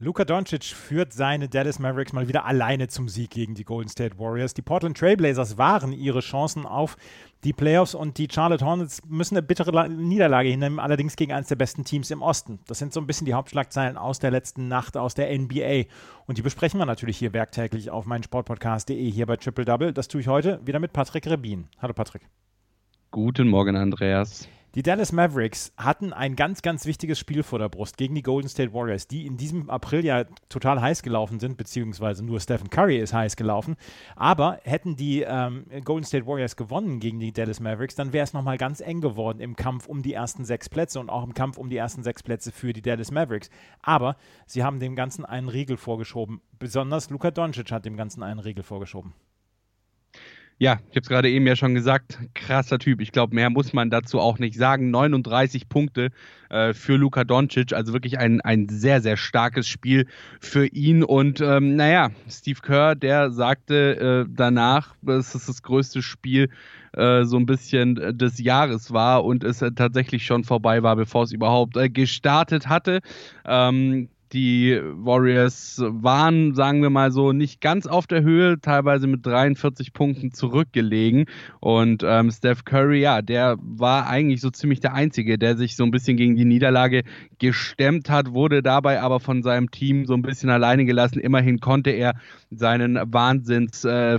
Luka 0.00 0.24
Doncic 0.24 0.64
führt 0.64 1.12
seine 1.12 1.48
Dallas 1.48 1.78
Mavericks 1.78 2.12
mal 2.12 2.26
wieder 2.26 2.44
alleine 2.44 2.88
zum 2.88 3.08
Sieg 3.08 3.30
gegen 3.30 3.54
die 3.54 3.62
Golden 3.62 3.88
State 3.88 4.18
Warriors. 4.18 4.52
Die 4.52 4.60
Portland 4.60 4.98
Trailblazers 4.98 5.56
waren 5.56 5.92
ihre 5.92 6.18
Chancen 6.18 6.66
auf 6.66 6.96
die 7.44 7.52
Playoffs 7.52 7.94
und 7.94 8.18
die 8.18 8.26
Charlotte 8.28 8.64
Hornets 8.66 9.02
müssen 9.06 9.36
eine 9.36 9.46
bittere 9.46 9.88
Niederlage 9.88 10.48
hinnehmen, 10.48 10.80
allerdings 10.80 11.14
gegen 11.14 11.32
eines 11.32 11.46
der 11.46 11.54
besten 11.54 11.84
Teams 11.84 12.10
im 12.10 12.22
Osten. 12.22 12.58
Das 12.66 12.80
sind 12.80 12.92
so 12.92 12.98
ein 12.98 13.06
bisschen 13.06 13.24
die 13.24 13.34
Hauptschlagzeilen 13.34 13.96
aus 13.96 14.18
der 14.18 14.32
letzten 14.32 14.66
Nacht 14.66 14.96
aus 14.96 15.14
der 15.14 15.32
NBA. 15.38 15.84
Und 16.26 16.38
die 16.38 16.42
besprechen 16.42 16.80
wir 16.80 16.86
natürlich 16.86 17.16
hier 17.16 17.32
werktäglich 17.32 17.90
auf 17.90 18.04
meinsportpodcast.de 18.04 19.10
hier 19.12 19.26
bei 19.26 19.36
Triple 19.36 19.64
Double. 19.64 19.92
Das 19.92 20.08
tue 20.08 20.20
ich 20.20 20.26
heute 20.26 20.60
wieder 20.66 20.80
mit 20.80 20.92
Patrick 20.92 21.24
Rebin. 21.28 21.68
Hallo 21.80 21.94
Patrick. 21.94 22.22
Guten 23.12 23.46
Morgen, 23.46 23.76
Andreas. 23.76 24.48
Die 24.74 24.82
Dallas 24.82 25.12
Mavericks 25.12 25.72
hatten 25.76 26.12
ein 26.12 26.34
ganz, 26.34 26.60
ganz 26.60 26.84
wichtiges 26.84 27.16
Spiel 27.16 27.44
vor 27.44 27.60
der 27.60 27.68
Brust 27.68 27.96
gegen 27.96 28.16
die 28.16 28.22
Golden 28.22 28.48
State 28.48 28.74
Warriors, 28.74 29.06
die 29.06 29.24
in 29.24 29.36
diesem 29.36 29.70
April 29.70 30.04
ja 30.04 30.24
total 30.48 30.80
heiß 30.80 31.04
gelaufen 31.04 31.38
sind, 31.38 31.56
beziehungsweise 31.56 32.24
nur 32.24 32.40
Stephen 32.40 32.70
Curry 32.70 32.98
ist 32.98 33.14
heiß 33.14 33.36
gelaufen. 33.36 33.76
Aber 34.16 34.58
hätten 34.64 34.96
die 34.96 35.22
ähm, 35.22 35.66
Golden 35.84 36.04
State 36.04 36.26
Warriors 36.26 36.56
gewonnen 36.56 36.98
gegen 36.98 37.20
die 37.20 37.30
Dallas 37.30 37.60
Mavericks, 37.60 37.94
dann 37.94 38.12
wäre 38.12 38.24
es 38.24 38.32
nochmal 38.32 38.58
ganz 38.58 38.80
eng 38.80 39.00
geworden 39.00 39.38
im 39.38 39.54
Kampf 39.54 39.86
um 39.86 40.02
die 40.02 40.12
ersten 40.12 40.44
sechs 40.44 40.68
Plätze 40.68 40.98
und 40.98 41.08
auch 41.08 41.22
im 41.22 41.34
Kampf 41.34 41.56
um 41.56 41.70
die 41.70 41.76
ersten 41.76 42.02
sechs 42.02 42.24
Plätze 42.24 42.50
für 42.50 42.72
die 42.72 42.82
Dallas 42.82 43.12
Mavericks. 43.12 43.50
Aber 43.80 44.16
sie 44.44 44.64
haben 44.64 44.80
dem 44.80 44.96
Ganzen 44.96 45.24
einen 45.24 45.50
Riegel 45.50 45.76
vorgeschoben. 45.76 46.40
Besonders 46.58 47.10
Luka 47.10 47.30
Doncic 47.30 47.70
hat 47.70 47.84
dem 47.84 47.96
Ganzen 47.96 48.24
einen 48.24 48.40
Riegel 48.40 48.64
vorgeschoben. 48.64 49.12
Ja, 50.58 50.78
ich 50.88 50.96
habe 50.96 51.00
es 51.00 51.08
gerade 51.08 51.30
eben 51.30 51.46
ja 51.48 51.56
schon 51.56 51.74
gesagt, 51.74 52.18
krasser 52.34 52.78
Typ. 52.78 53.00
Ich 53.00 53.10
glaube, 53.10 53.34
mehr 53.34 53.50
muss 53.50 53.72
man 53.72 53.90
dazu 53.90 54.20
auch 54.20 54.38
nicht 54.38 54.56
sagen. 54.56 54.90
39 54.90 55.68
Punkte 55.68 56.10
äh, 56.48 56.72
für 56.72 56.94
Luka 56.94 57.24
Doncic, 57.24 57.72
also 57.72 57.92
wirklich 57.92 58.18
ein, 58.18 58.40
ein 58.40 58.68
sehr, 58.68 59.00
sehr 59.00 59.16
starkes 59.16 59.66
Spiel 59.66 60.06
für 60.40 60.66
ihn. 60.66 61.02
Und 61.02 61.40
ähm, 61.40 61.74
naja, 61.74 62.10
Steve 62.30 62.60
Kerr, 62.62 62.94
der 62.94 63.32
sagte 63.32 64.26
äh, 64.26 64.30
danach, 64.32 64.94
dass 65.02 65.34
es 65.34 65.46
das 65.46 65.62
größte 65.64 66.02
Spiel 66.02 66.50
äh, 66.92 67.24
so 67.24 67.36
ein 67.36 67.46
bisschen 67.46 68.16
des 68.16 68.38
Jahres 68.38 68.92
war 68.92 69.24
und 69.24 69.42
es 69.42 69.58
tatsächlich 69.58 70.24
schon 70.24 70.44
vorbei 70.44 70.84
war, 70.84 70.94
bevor 70.94 71.24
es 71.24 71.32
überhaupt 71.32 71.76
äh, 71.76 71.90
gestartet 71.90 72.68
hatte. 72.68 73.00
Ähm, 73.44 74.08
die 74.32 74.80
Warriors 74.82 75.80
waren, 75.84 76.54
sagen 76.54 76.82
wir 76.82 76.90
mal 76.90 77.12
so, 77.12 77.32
nicht 77.32 77.60
ganz 77.60 77.86
auf 77.86 78.06
der 78.06 78.22
Höhe, 78.22 78.60
teilweise 78.60 79.06
mit 79.06 79.24
43 79.24 79.92
Punkten 79.92 80.32
zurückgelegen. 80.32 81.26
Und 81.60 82.02
ähm, 82.04 82.30
Steph 82.30 82.64
Curry, 82.64 83.00
ja, 83.00 83.22
der 83.22 83.56
war 83.60 84.08
eigentlich 84.08 84.40
so 84.40 84.50
ziemlich 84.50 84.80
der 84.80 84.94
Einzige, 84.94 85.38
der 85.38 85.56
sich 85.56 85.76
so 85.76 85.84
ein 85.84 85.90
bisschen 85.90 86.16
gegen 86.16 86.36
die 86.36 86.44
Niederlage 86.44 87.02
gestemmt 87.38 88.10
hat, 88.10 88.32
wurde 88.32 88.62
dabei 88.62 89.00
aber 89.00 89.20
von 89.20 89.42
seinem 89.42 89.70
Team 89.70 90.06
so 90.06 90.14
ein 90.14 90.22
bisschen 90.22 90.50
alleine 90.50 90.84
gelassen. 90.84 91.20
Immerhin 91.20 91.60
konnte 91.60 91.90
er 91.90 92.14
seinen 92.50 92.98
Wahnsinns 93.12 93.84
äh, 93.84 94.18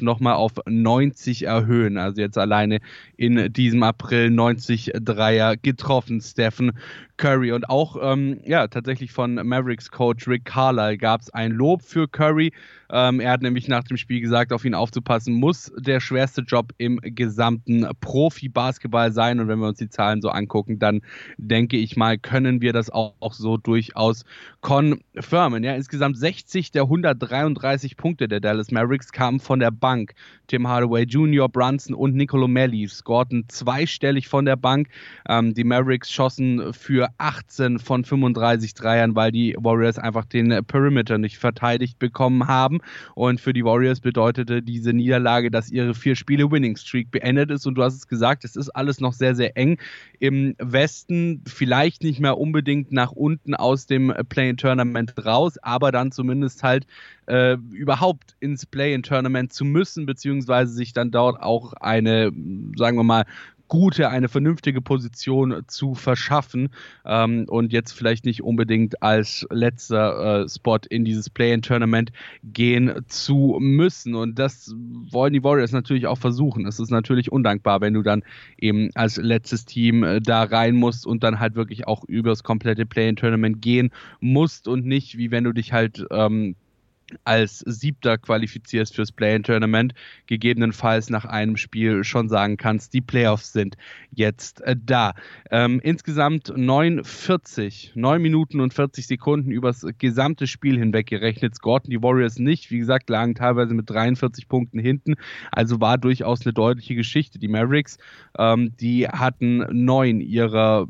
nochmal 0.00 0.34
auf 0.34 0.52
90 0.66 1.44
erhöhen. 1.44 1.98
Also 1.98 2.20
jetzt 2.20 2.38
alleine 2.38 2.78
in 3.16 3.52
diesem 3.52 3.82
April 3.82 4.30
90 4.30 4.92
Dreier 5.00 5.56
getroffen, 5.56 6.20
Stephen 6.20 6.72
Curry. 7.18 7.52
Und 7.52 7.68
auch 7.68 7.96
ähm, 8.00 8.40
ja, 8.44 8.66
tatsächlich 8.68 9.12
von 9.12 9.34
Mavericks 9.34 9.90
Coach 9.90 10.26
Rick 10.26 10.46
Carlisle 10.46 10.96
gab 10.96 11.20
es 11.20 11.30
ein 11.30 11.52
Lob 11.52 11.82
für 11.82 12.08
Curry. 12.08 12.52
Ähm, 12.90 13.20
er 13.20 13.32
hat 13.32 13.42
nämlich 13.42 13.68
nach 13.68 13.84
dem 13.84 13.98
Spiel 13.98 14.20
gesagt, 14.20 14.52
auf 14.52 14.64
ihn 14.64 14.74
aufzupassen 14.74 15.34
muss 15.34 15.70
der 15.76 16.00
schwerste 16.00 16.40
Job 16.40 16.72
im 16.78 16.98
gesamten 17.02 17.86
Profi-Basketball 18.00 19.12
sein. 19.12 19.40
Und 19.40 19.48
wenn 19.48 19.58
wir 19.58 19.68
uns 19.68 19.78
die 19.78 19.90
Zahlen 19.90 20.22
so 20.22 20.30
angucken, 20.30 20.78
dann 20.78 21.02
denke 21.36 21.76
ich 21.76 21.96
mal, 21.96 22.16
können 22.16 22.62
wir 22.62 22.72
das 22.72 22.88
auch, 22.88 23.14
auch 23.20 23.34
so 23.34 23.58
durchaus 23.58 24.24
confirmen. 24.62 25.64
Ja, 25.64 25.74
insgesamt 25.74 26.16
60 26.16 26.70
der 26.70 26.84
133 26.84 27.96
Punkte 27.96 28.28
der 28.28 28.40
Dallas 28.40 28.70
Mavericks 28.70 29.12
kamen 29.12 29.40
von 29.40 29.60
der 29.60 29.70
Bank. 29.70 30.14
Tim 30.46 30.66
Hardaway 30.66 31.02
Jr., 31.02 31.48
Brunson 31.48 31.94
und 31.94 32.14
Nicolo 32.14 32.48
Melli 32.48 32.88
scorten 32.88 33.44
zweistellig 33.48 34.28
von 34.28 34.46
der 34.46 34.56
Bank. 34.56 34.88
Ähm, 35.28 35.52
die 35.52 35.64
Mavericks 35.64 36.10
schossen 36.10 36.72
für 36.72 37.07
18 37.18 37.78
von 37.78 38.04
35 38.04 38.74
Dreiern, 38.74 39.14
weil 39.14 39.32
die 39.32 39.56
Warriors 39.58 39.98
einfach 39.98 40.24
den 40.24 40.64
Perimeter 40.64 41.18
nicht 41.18 41.38
verteidigt 41.38 41.98
bekommen 41.98 42.46
haben. 42.46 42.80
Und 43.14 43.40
für 43.40 43.52
die 43.52 43.64
Warriors 43.64 44.00
bedeutete 44.00 44.62
diese 44.62 44.92
Niederlage, 44.92 45.50
dass 45.50 45.70
ihre 45.70 45.94
vier 45.94 46.16
Spiele 46.16 46.50
Winning 46.50 46.76
Streak 46.76 47.10
beendet 47.10 47.50
ist. 47.50 47.66
Und 47.66 47.76
du 47.76 47.82
hast 47.82 47.94
es 47.94 48.08
gesagt, 48.08 48.44
es 48.44 48.56
ist 48.56 48.70
alles 48.70 49.00
noch 49.00 49.12
sehr, 49.12 49.34
sehr 49.34 49.56
eng 49.56 49.78
im 50.18 50.54
Westen. 50.58 51.42
Vielleicht 51.46 52.02
nicht 52.02 52.20
mehr 52.20 52.38
unbedingt 52.38 52.92
nach 52.92 53.12
unten 53.12 53.54
aus 53.54 53.86
dem 53.86 54.12
Play-in-Tournament 54.28 55.14
raus, 55.24 55.58
aber 55.58 55.92
dann 55.92 56.12
zumindest 56.12 56.62
halt 56.62 56.86
äh, 57.26 57.56
überhaupt 57.72 58.36
ins 58.40 58.66
Play-in-Tournament 58.66 59.52
zu 59.52 59.64
müssen, 59.64 60.06
beziehungsweise 60.06 60.72
sich 60.72 60.92
dann 60.92 61.10
dort 61.10 61.40
auch 61.40 61.72
eine, 61.74 62.32
sagen 62.76 62.96
wir 62.96 63.04
mal, 63.04 63.24
gute, 63.68 64.08
eine 64.08 64.28
vernünftige 64.28 64.80
Position 64.80 65.62
zu 65.66 65.94
verschaffen 65.94 66.70
ähm, 67.04 67.46
und 67.48 67.72
jetzt 67.72 67.92
vielleicht 67.92 68.24
nicht 68.24 68.42
unbedingt 68.42 69.02
als 69.02 69.46
letzter 69.50 70.42
äh, 70.42 70.48
Spot 70.48 70.78
in 70.88 71.04
dieses 71.04 71.30
Play-in-Tournament 71.30 72.10
gehen 72.42 72.92
zu 73.06 73.58
müssen. 73.60 74.14
Und 74.14 74.38
das 74.38 74.74
wollen 75.10 75.32
die 75.32 75.44
Warriors 75.44 75.72
natürlich 75.72 76.06
auch 76.06 76.18
versuchen. 76.18 76.66
Es 76.66 76.80
ist 76.80 76.90
natürlich 76.90 77.30
undankbar, 77.30 77.80
wenn 77.80 77.94
du 77.94 78.02
dann 78.02 78.22
eben 78.58 78.90
als 78.94 79.16
letztes 79.16 79.64
Team 79.64 80.02
äh, 80.02 80.20
da 80.20 80.42
rein 80.44 80.74
musst 80.74 81.06
und 81.06 81.22
dann 81.22 81.38
halt 81.38 81.54
wirklich 81.54 81.86
auch 81.86 82.04
übers 82.04 82.42
komplette 82.42 82.86
Play-in-Tournament 82.86 83.60
gehen 83.60 83.90
musst 84.20 84.68
und 84.68 84.86
nicht, 84.86 85.18
wie 85.18 85.30
wenn 85.30 85.44
du 85.44 85.52
dich 85.52 85.72
halt 85.72 86.04
ähm, 86.10 86.56
als 87.24 87.60
Siebter 87.60 88.18
qualifizierst 88.18 88.94
fürs 88.94 89.12
Play-in-Tournament, 89.12 89.94
gegebenenfalls 90.26 91.10
nach 91.10 91.24
einem 91.24 91.56
Spiel 91.56 92.04
schon 92.04 92.28
sagen 92.28 92.56
kannst, 92.56 92.94
die 92.94 93.00
Playoffs 93.00 93.52
sind 93.52 93.76
jetzt 94.12 94.60
äh, 94.62 94.76
da. 94.78 95.14
Ähm, 95.50 95.80
insgesamt 95.82 96.52
49, 96.54 97.92
9 97.94 98.22
Minuten 98.22 98.60
und 98.60 98.74
40 98.74 99.06
Sekunden 99.06 99.50
übers 99.50 99.86
gesamte 99.98 100.46
Spiel 100.46 100.78
hinweg 100.78 101.06
gerechnet. 101.06 101.54
Scorten 101.54 101.90
die 101.90 102.02
Warriors 102.02 102.38
nicht. 102.38 102.70
Wie 102.70 102.78
gesagt, 102.78 103.10
lagen 103.10 103.34
teilweise 103.34 103.74
mit 103.74 103.88
43 103.88 104.48
Punkten 104.48 104.78
hinten. 104.78 105.14
Also 105.50 105.80
war 105.80 105.98
durchaus 105.98 106.44
eine 106.44 106.52
deutliche 106.52 106.94
Geschichte. 106.94 107.38
Die 107.38 107.48
Mavericks, 107.48 107.98
ähm, 108.38 108.76
die 108.80 109.08
hatten 109.08 109.64
neun 109.70 110.20
ihrer 110.20 110.88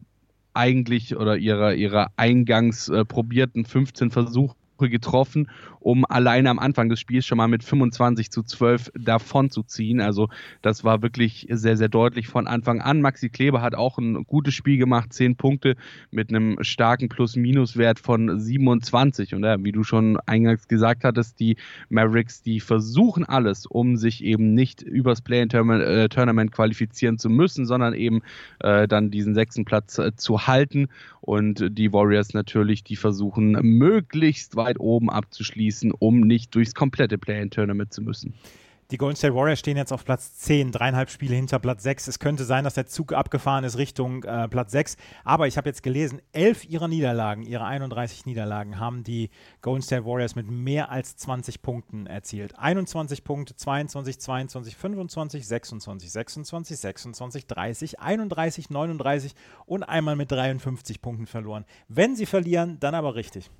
eigentlich 0.54 1.14
oder 1.16 1.36
ihrer, 1.36 1.74
ihrer 1.74 2.10
eingangs 2.16 2.88
äh, 2.88 3.04
probierten 3.04 3.64
15 3.64 4.10
Versuche 4.10 4.56
getroffen, 4.86 5.48
um 5.80 6.04
alleine 6.04 6.50
am 6.50 6.58
Anfang 6.58 6.88
des 6.88 7.00
Spiels 7.00 7.26
schon 7.26 7.38
mal 7.38 7.48
mit 7.48 7.64
25 7.64 8.30
zu 8.30 8.42
12 8.42 8.92
davon 8.94 9.50
zu 9.50 9.62
ziehen. 9.62 10.00
Also 10.00 10.28
das 10.62 10.84
war 10.84 11.02
wirklich 11.02 11.46
sehr, 11.50 11.76
sehr 11.76 11.88
deutlich 11.88 12.28
von 12.28 12.46
Anfang 12.46 12.80
an. 12.80 13.00
Maxi 13.00 13.28
Kleber 13.28 13.62
hat 13.62 13.74
auch 13.74 13.98
ein 13.98 14.24
gutes 14.24 14.54
Spiel 14.54 14.78
gemacht, 14.78 15.12
10 15.12 15.36
Punkte 15.36 15.76
mit 16.10 16.30
einem 16.30 16.58
starken 16.62 17.08
Plus-Minus-Wert 17.08 17.98
von 17.98 18.38
27. 18.38 19.34
Und 19.34 19.44
ja, 19.44 19.62
wie 19.62 19.72
du 19.72 19.82
schon 19.82 20.18
eingangs 20.26 20.68
gesagt 20.68 21.04
hattest, 21.04 21.40
die 21.40 21.56
Mavericks, 21.88 22.42
die 22.42 22.60
versuchen 22.60 23.24
alles, 23.24 23.66
um 23.66 23.96
sich 23.96 24.22
eben 24.22 24.54
nicht 24.54 24.82
übers 24.82 25.22
Play-in-Tournament 25.22 26.50
äh, 26.50 26.54
qualifizieren 26.54 27.18
zu 27.18 27.30
müssen, 27.30 27.66
sondern 27.66 27.94
eben 27.94 28.22
äh, 28.60 28.86
dann 28.86 29.10
diesen 29.10 29.34
sechsten 29.34 29.64
Platz 29.64 29.98
äh, 29.98 30.14
zu 30.14 30.46
halten. 30.46 30.88
Und 31.28 31.76
die 31.76 31.92
Warriors 31.92 32.32
natürlich, 32.32 32.84
die 32.84 32.96
versuchen 32.96 33.50
möglichst 33.60 34.56
weit 34.56 34.80
oben 34.80 35.10
abzuschließen, 35.10 35.92
um 35.92 36.20
nicht 36.20 36.54
durchs 36.54 36.74
komplette 36.74 37.18
Play-in-Tournament 37.18 37.92
zu 37.92 38.00
müssen. 38.00 38.32
Die 38.90 38.96
Golden 38.96 39.16
State 39.16 39.34
Warriors 39.34 39.58
stehen 39.58 39.76
jetzt 39.76 39.92
auf 39.92 40.06
Platz 40.06 40.38
10, 40.38 40.72
dreieinhalb 40.72 41.10
Spiele 41.10 41.34
hinter 41.34 41.58
Platz 41.58 41.82
6. 41.82 42.08
Es 42.08 42.18
könnte 42.18 42.44
sein, 42.44 42.64
dass 42.64 42.72
der 42.72 42.86
Zug 42.86 43.12
abgefahren 43.12 43.62
ist 43.62 43.76
Richtung 43.76 44.24
äh, 44.24 44.48
Platz 44.48 44.72
6. 44.72 44.96
Aber 45.24 45.46
ich 45.46 45.58
habe 45.58 45.68
jetzt 45.68 45.82
gelesen, 45.82 46.22
elf 46.32 46.64
ihrer 46.64 46.88
Niederlagen, 46.88 47.42
ihre 47.42 47.66
31 47.66 48.24
Niederlagen, 48.24 48.80
haben 48.80 49.04
die 49.04 49.28
Golden 49.60 49.82
State 49.82 50.06
Warriors 50.06 50.36
mit 50.36 50.50
mehr 50.50 50.90
als 50.90 51.18
20 51.18 51.60
Punkten 51.60 52.06
erzielt. 52.06 52.58
21 52.58 53.24
Punkte, 53.24 53.54
22, 53.54 54.20
22, 54.20 54.74
25, 54.74 55.46
26, 55.46 56.10
26, 56.10 56.78
26, 56.78 57.46
30, 57.46 58.00
31, 58.00 58.70
39 58.70 59.34
und 59.66 59.82
einmal 59.82 60.16
mit 60.16 60.32
53 60.32 61.02
Punkten 61.02 61.26
verloren. 61.26 61.66
Wenn 61.88 62.16
sie 62.16 62.24
verlieren, 62.24 62.80
dann 62.80 62.94
aber 62.94 63.16
richtig. 63.16 63.50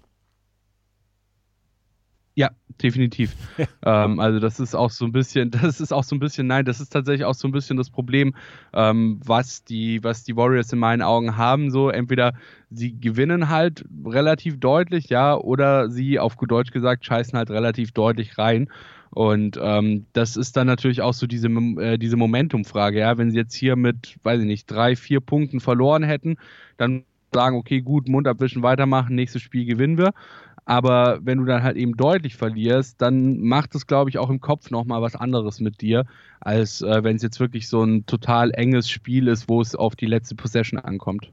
Ja, 2.38 2.50
definitiv. 2.80 3.34
ähm, 3.84 4.20
also 4.20 4.38
das 4.38 4.60
ist 4.60 4.76
auch 4.76 4.90
so 4.90 5.04
ein 5.04 5.10
bisschen, 5.10 5.50
das 5.50 5.80
ist 5.80 5.92
auch 5.92 6.04
so 6.04 6.14
ein 6.14 6.20
bisschen, 6.20 6.46
nein, 6.46 6.64
das 6.64 6.78
ist 6.78 6.90
tatsächlich 6.90 7.24
auch 7.24 7.34
so 7.34 7.48
ein 7.48 7.50
bisschen 7.50 7.76
das 7.76 7.90
Problem, 7.90 8.32
ähm, 8.72 9.18
was 9.26 9.64
die, 9.64 10.04
was 10.04 10.22
die 10.22 10.36
Warriors 10.36 10.72
in 10.72 10.78
meinen 10.78 11.02
Augen 11.02 11.36
haben. 11.36 11.72
So 11.72 11.88
entweder 11.90 12.34
sie 12.70 12.96
gewinnen 13.00 13.48
halt 13.48 13.84
relativ 14.06 14.60
deutlich, 14.60 15.08
ja, 15.08 15.36
oder 15.36 15.90
sie 15.90 16.20
auf 16.20 16.36
gut 16.36 16.52
Deutsch 16.52 16.70
gesagt 16.70 17.04
scheißen 17.04 17.36
halt 17.36 17.50
relativ 17.50 17.90
deutlich 17.90 18.38
rein. 18.38 18.68
Und 19.10 19.58
ähm, 19.60 20.06
das 20.12 20.36
ist 20.36 20.56
dann 20.56 20.68
natürlich 20.68 21.02
auch 21.02 21.14
so 21.14 21.26
diese, 21.26 21.48
äh, 21.48 21.98
diese 21.98 22.16
Momentumfrage, 22.16 23.00
ja. 23.00 23.18
Wenn 23.18 23.32
sie 23.32 23.36
jetzt 23.38 23.54
hier 23.54 23.74
mit, 23.74 24.16
weiß 24.22 24.38
ich 24.42 24.46
nicht, 24.46 24.70
drei, 24.70 24.94
vier 24.94 25.18
Punkten 25.20 25.58
verloren 25.58 26.04
hätten, 26.04 26.36
dann 26.76 27.02
sagen, 27.34 27.56
okay, 27.56 27.80
gut, 27.80 28.08
Mund 28.08 28.28
abwischen, 28.28 28.62
weitermachen, 28.62 29.16
nächstes 29.16 29.42
Spiel 29.42 29.64
gewinnen 29.64 29.98
wir. 29.98 30.12
Aber 30.68 31.20
wenn 31.22 31.38
du 31.38 31.46
dann 31.46 31.62
halt 31.62 31.78
eben 31.78 31.96
deutlich 31.96 32.36
verlierst, 32.36 33.00
dann 33.00 33.40
macht 33.40 33.74
es, 33.74 33.86
glaube 33.86 34.10
ich, 34.10 34.18
auch 34.18 34.28
im 34.28 34.42
Kopf 34.42 34.70
nochmal 34.70 35.00
was 35.00 35.16
anderes 35.16 35.60
mit 35.60 35.80
dir, 35.80 36.04
als 36.40 36.82
äh, 36.82 37.02
wenn 37.02 37.16
es 37.16 37.22
jetzt 37.22 37.40
wirklich 37.40 37.68
so 37.68 37.82
ein 37.82 38.04
total 38.04 38.50
enges 38.50 38.90
Spiel 38.90 39.28
ist, 39.28 39.48
wo 39.48 39.62
es 39.62 39.74
auf 39.74 39.96
die 39.96 40.04
letzte 40.04 40.34
Possession 40.34 40.78
ankommt. 40.78 41.32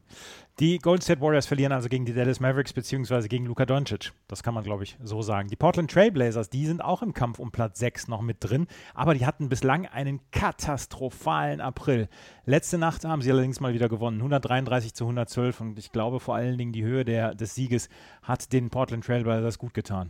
Die 0.59 0.79
Golden 0.79 1.01
State 1.01 1.19
Warriors 1.19 1.47
verlieren 1.47 1.73
also 1.73 1.89
gegen 1.89 2.05
die 2.05 2.13
Dallas 2.13 2.39
Mavericks 2.39 2.71
beziehungsweise 2.71 3.27
gegen 3.27 3.45
Luka 3.45 3.65
Doncic. 3.65 4.13
Das 4.29 4.41
kann 4.41 4.53
man, 4.53 4.63
glaube 4.63 4.85
ich, 4.85 4.95
so 5.03 5.21
sagen. 5.21 5.49
Die 5.49 5.57
Portland 5.57 5.91
Trailblazers, 5.91 6.49
die 6.49 6.65
sind 6.65 6.81
auch 6.81 7.01
im 7.01 7.13
Kampf 7.13 7.39
um 7.39 7.51
Platz 7.51 7.77
6 7.79 8.07
noch 8.07 8.21
mit 8.21 8.37
drin, 8.39 8.67
aber 8.93 9.15
die 9.15 9.25
hatten 9.25 9.49
bislang 9.49 9.85
einen 9.85 10.21
katastrophalen 10.31 11.59
April. 11.59 12.07
Letzte 12.45 12.77
Nacht 12.77 13.03
haben 13.03 13.21
sie 13.21 13.31
allerdings 13.31 13.59
mal 13.59 13.73
wieder 13.73 13.89
gewonnen, 13.89 14.19
133 14.19 14.93
zu 14.93 15.03
112 15.03 15.59
und 15.59 15.77
ich 15.77 15.91
glaube 15.91 16.21
vor 16.21 16.35
allen 16.35 16.57
Dingen 16.57 16.71
die 16.71 16.85
Höhe 16.85 17.03
der, 17.03 17.35
des 17.35 17.53
Sieges 17.53 17.89
hat 18.23 18.53
den 18.53 18.69
Portland 18.69 19.03
Trailblazers 19.03 19.24
gut 19.57 19.73
getan. 19.73 20.09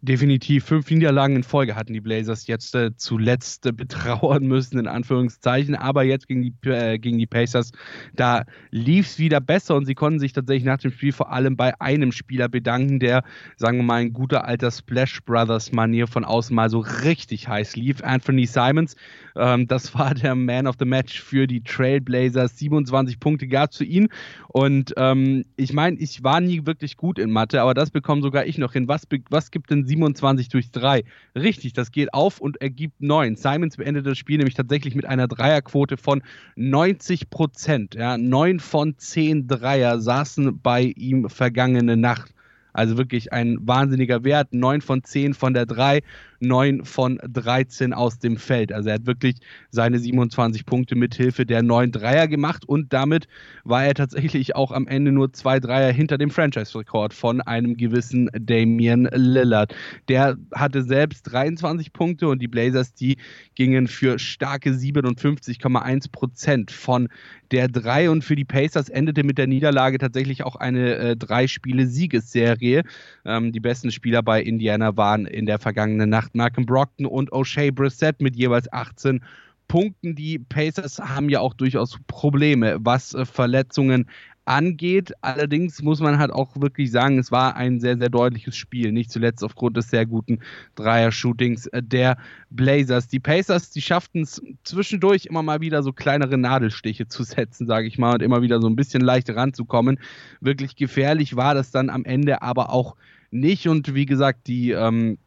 Definitiv 0.00 0.64
fünf 0.64 0.90
Niederlagen 0.90 1.36
in 1.36 1.42
Folge 1.42 1.76
hatten 1.76 1.92
die 1.92 2.00
Blazers 2.00 2.46
jetzt 2.46 2.74
äh, 2.74 2.94
zuletzt 2.96 3.66
äh, 3.66 3.72
betrauern 3.72 4.46
müssen, 4.46 4.78
in 4.78 4.86
Anführungszeichen. 4.86 5.74
Aber 5.74 6.04
jetzt 6.04 6.28
gegen 6.28 6.42
die, 6.42 6.54
äh, 6.68 6.98
gegen 6.98 7.18
die 7.18 7.26
Pacers, 7.26 7.72
da 8.14 8.44
lief 8.70 9.06
es 9.06 9.18
wieder 9.18 9.40
besser 9.40 9.76
und 9.76 9.86
sie 9.86 9.94
konnten 9.94 10.18
sich 10.18 10.32
tatsächlich 10.32 10.64
nach 10.64 10.78
dem 10.78 10.90
Spiel 10.90 11.12
vor 11.12 11.30
allem 11.30 11.56
bei 11.56 11.78
einem 11.80 12.12
Spieler 12.12 12.48
bedanken, 12.48 13.00
der, 13.00 13.22
sagen 13.56 13.78
wir 13.78 13.84
mal, 13.84 14.02
in 14.02 14.12
guter 14.12 14.44
alter 14.46 14.70
Splash 14.70 15.22
Brothers 15.24 15.72
Manier 15.72 16.06
von 16.06 16.24
außen 16.24 16.54
mal 16.54 16.70
so 16.70 16.78
richtig 16.78 17.48
heiß 17.48 17.76
lief. 17.76 18.02
Anthony 18.02 18.46
Simons, 18.46 18.96
ähm, 19.36 19.66
das 19.66 19.94
war 19.94 20.14
der 20.14 20.34
Man 20.34 20.66
of 20.66 20.76
the 20.78 20.84
Match 20.84 21.20
für 21.20 21.46
die 21.46 21.62
Trailblazers. 21.62 22.58
27 22.58 23.20
Punkte 23.20 23.48
gab 23.48 23.70
es 23.70 23.78
für 23.78 23.84
ihn. 23.84 24.08
Und 24.48 24.94
ähm, 24.96 25.44
ich 25.56 25.72
meine, 25.72 25.98
ich 25.98 26.22
war 26.22 26.40
nie 26.40 26.66
wirklich 26.66 26.96
gut 26.96 27.18
in 27.18 27.30
Mathe, 27.30 27.60
aber 27.60 27.74
das 27.74 27.90
bekomme 27.90 28.22
sogar 28.22 28.46
ich 28.46 28.58
noch 28.58 28.72
hin. 28.72 28.88
Was, 28.88 29.06
was 29.30 29.50
gibt 29.50 29.70
es 29.70 29.73
27 29.82 30.48
durch 30.50 30.70
3. 30.70 31.02
Richtig, 31.34 31.72
das 31.72 31.90
geht 31.90 32.14
auf 32.14 32.38
und 32.38 32.60
ergibt 32.60 33.00
9. 33.00 33.34
Simons 33.34 33.76
beendet 33.76 34.06
das 34.06 34.18
Spiel 34.18 34.36
nämlich 34.36 34.54
tatsächlich 34.54 34.94
mit 34.94 35.06
einer 35.06 35.26
Dreierquote 35.26 35.96
von 35.96 36.22
90 36.54 37.30
Prozent. 37.30 37.94
Ja, 37.94 38.16
9 38.18 38.60
von 38.60 38.96
10 38.96 39.48
Dreier 39.48 40.00
saßen 40.00 40.60
bei 40.60 40.82
ihm 40.82 41.28
vergangene 41.28 41.96
Nacht. 41.96 42.34
Also 42.74 42.98
wirklich 42.98 43.32
ein 43.32 43.56
wahnsinniger 43.60 44.24
Wert. 44.24 44.52
9 44.52 44.80
von 44.80 45.02
10 45.02 45.34
von 45.34 45.54
der 45.54 45.64
3 45.64 46.02
9 46.40 46.84
von 46.84 47.18
13 47.22 47.92
aus 47.92 48.18
dem 48.18 48.36
Feld. 48.36 48.72
Also 48.72 48.88
er 48.88 48.96
hat 48.96 49.06
wirklich 49.06 49.36
seine 49.70 49.98
27 49.98 50.66
Punkte 50.66 50.96
mit 50.96 51.14
Hilfe 51.14 51.46
der 51.46 51.62
neuen 51.62 51.92
Dreier 51.92 52.28
gemacht 52.28 52.64
und 52.66 52.92
damit 52.92 53.26
war 53.64 53.84
er 53.84 53.94
tatsächlich 53.94 54.56
auch 54.56 54.72
am 54.72 54.86
Ende 54.86 55.12
nur 55.12 55.32
zwei 55.32 55.60
Dreier 55.60 55.92
hinter 55.92 56.18
dem 56.18 56.30
Franchise-Rekord 56.30 57.14
von 57.14 57.40
einem 57.40 57.76
gewissen 57.76 58.30
Damian 58.38 59.08
Lillard. 59.12 59.74
Der 60.08 60.36
hatte 60.52 60.82
selbst 60.82 61.22
23 61.32 61.92
Punkte 61.92 62.28
und 62.28 62.40
die 62.40 62.48
Blazers, 62.48 62.94
die 62.94 63.16
gingen 63.54 63.88
für 63.88 64.18
starke 64.18 64.70
57,1 64.70 66.10
Prozent 66.10 66.70
von 66.70 67.08
der 67.50 67.68
3 67.68 68.10
und 68.10 68.24
für 68.24 68.36
die 68.36 68.44
Pacers 68.44 68.88
endete 68.88 69.22
mit 69.22 69.38
der 69.38 69.46
Niederlage 69.46 69.98
tatsächlich 69.98 70.44
auch 70.44 70.56
eine 70.56 70.96
äh, 70.96 71.16
drei 71.16 71.46
Spiele 71.46 71.86
Siegesserie. 71.86 72.82
Ähm, 73.24 73.52
die 73.52 73.60
besten 73.60 73.90
Spieler 73.90 74.22
bei 74.22 74.42
Indiana 74.42 74.96
waren 74.96 75.26
in 75.26 75.46
der 75.46 75.58
vergangenen 75.58 76.10
Nacht 76.10 76.23
Malcolm 76.32 76.66
Brockton 76.66 77.06
und 77.06 77.32
O'Shea 77.32 77.72
Brissett 77.72 78.20
mit 78.20 78.36
jeweils 78.36 78.72
18 78.72 79.22
Punkten. 79.68 80.14
Die 80.14 80.38
Pacers 80.38 80.98
haben 80.98 81.28
ja 81.28 81.40
auch 81.40 81.54
durchaus 81.54 81.98
Probleme, 82.06 82.78
was 82.80 83.14
äh, 83.14 83.24
Verletzungen 83.24 84.06
angeht. 84.46 85.12
Allerdings 85.22 85.82
muss 85.82 86.00
man 86.00 86.18
halt 86.18 86.30
auch 86.30 86.60
wirklich 86.60 86.90
sagen, 86.90 87.18
es 87.18 87.32
war 87.32 87.56
ein 87.56 87.80
sehr, 87.80 87.96
sehr 87.96 88.10
deutliches 88.10 88.56
Spiel. 88.56 88.92
Nicht 88.92 89.10
zuletzt 89.10 89.42
aufgrund 89.42 89.76
des 89.76 89.88
sehr 89.88 90.06
guten 90.06 90.40
Dreier-Shootings 90.74 91.66
äh, 91.68 91.82
der 91.82 92.18
Blazers. 92.50 93.08
Die 93.08 93.20
Pacers, 93.20 93.70
die 93.70 93.82
schafften 93.82 94.22
es 94.22 94.42
zwischendurch 94.64 95.26
immer 95.26 95.42
mal 95.42 95.60
wieder 95.60 95.82
so 95.82 95.92
kleinere 95.92 96.36
Nadelstiche 96.38 97.08
zu 97.08 97.22
setzen, 97.22 97.66
sage 97.66 97.86
ich 97.86 97.98
mal, 97.98 98.14
und 98.14 98.22
immer 98.22 98.42
wieder 98.42 98.60
so 98.60 98.68
ein 98.68 98.76
bisschen 98.76 99.02
leicht 99.02 99.30
ranzukommen. 99.30 99.98
Wirklich 100.40 100.76
gefährlich 100.76 101.36
war 101.36 101.54
das 101.54 101.70
dann 101.70 101.90
am 101.90 102.04
Ende 102.04 102.42
aber 102.42 102.70
auch 102.70 102.96
nicht. 103.30 103.66
Und 103.68 103.94
wie 103.94 104.06
gesagt, 104.06 104.46
die 104.46 104.72
ähm, 104.72 105.18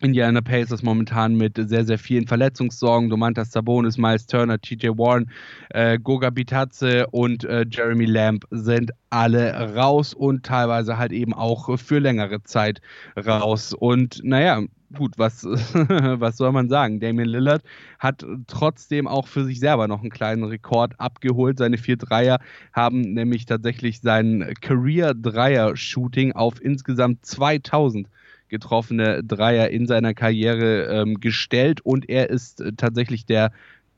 Indiana 0.00 0.40
Pacers 0.40 0.82
momentan 0.82 1.36
mit 1.36 1.56
sehr, 1.56 1.84
sehr 1.84 1.98
vielen 1.98 2.26
Verletzungssorgen. 2.26 3.10
Domantas 3.10 3.52
Sabonis, 3.52 3.98
Miles 3.98 4.26
Turner, 4.26 4.60
TJ 4.60 4.88
Warren, 4.88 5.30
äh, 5.70 5.98
Goga 5.98 6.30
Bitadze 6.30 7.06
und 7.08 7.44
äh, 7.44 7.66
Jeremy 7.70 8.06
Lamb 8.06 8.44
sind 8.50 8.92
alle 9.10 9.74
raus 9.74 10.14
und 10.14 10.44
teilweise 10.44 10.96
halt 10.96 11.12
eben 11.12 11.34
auch 11.34 11.78
für 11.78 11.98
längere 11.98 12.42
Zeit 12.42 12.80
raus. 13.16 13.74
Und 13.74 14.20
naja, 14.24 14.62
gut, 14.94 15.14
was, 15.18 15.44
was 15.44 16.36
soll 16.36 16.52
man 16.52 16.68
sagen? 16.68 17.00
Damian 17.00 17.28
Lillard 17.28 17.62
hat 17.98 18.24
trotzdem 18.46 19.06
auch 19.06 19.26
für 19.26 19.44
sich 19.44 19.60
selber 19.60 19.88
noch 19.88 20.00
einen 20.00 20.10
kleinen 20.10 20.44
Rekord 20.44 20.98
abgeholt. 20.98 21.58
Seine 21.58 21.78
vier 21.78 21.96
Dreier 21.96 22.38
haben 22.72 23.00
nämlich 23.00 23.46
tatsächlich 23.46 24.00
sein 24.00 24.54
Career-Dreier-Shooting 24.60 26.32
auf 26.32 26.62
insgesamt 26.62 27.24
2000 27.24 28.08
getroffene 28.50 29.24
Dreier 29.24 29.70
in 29.70 29.86
seiner 29.86 30.12
Karriere 30.12 30.84
ähm, 30.86 31.20
gestellt 31.20 31.80
und 31.80 32.08
er 32.10 32.28
ist 32.28 32.60
äh, 32.60 32.72
tatsächlich 32.76 33.24
der 33.24 33.52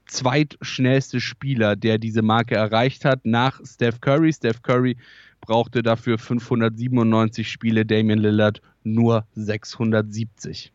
zweitschnellste 0.06 1.20
Spieler, 1.20 1.74
der 1.74 1.98
diese 1.98 2.22
Marke 2.22 2.54
erreicht 2.54 3.04
hat, 3.04 3.24
nach 3.24 3.60
Steph 3.64 4.00
Curry. 4.00 4.32
Steph 4.32 4.62
Curry 4.62 4.96
brauchte 5.40 5.82
dafür 5.82 6.18
597 6.18 7.50
Spiele, 7.50 7.84
Damian 7.84 8.18
Lillard 8.18 8.60
nur 8.84 9.26
670. 9.34 10.72